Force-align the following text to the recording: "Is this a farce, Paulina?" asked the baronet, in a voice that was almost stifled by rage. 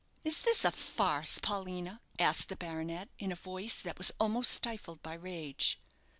"Is 0.23 0.41
this 0.41 0.65
a 0.65 0.71
farce, 0.71 1.37
Paulina?" 1.37 2.01
asked 2.17 2.49
the 2.49 2.55
baronet, 2.55 3.09
in 3.19 3.31
a 3.31 3.35
voice 3.35 3.83
that 3.83 3.99
was 3.99 4.11
almost 4.19 4.49
stifled 4.49 5.03
by 5.03 5.13
rage. 5.13 5.77